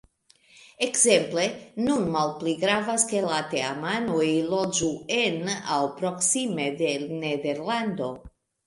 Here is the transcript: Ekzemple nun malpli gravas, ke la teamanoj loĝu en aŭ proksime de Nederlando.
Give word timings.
Ekzemple 0.85 1.43
nun 1.89 2.07
malpli 2.15 2.55
gravas, 2.65 3.05
ke 3.13 3.23
la 3.27 3.37
teamanoj 3.53 4.27
loĝu 4.57 4.93
en 5.23 5.41
aŭ 5.79 5.83
proksime 6.03 6.69
de 6.83 6.95
Nederlando. 7.25 8.15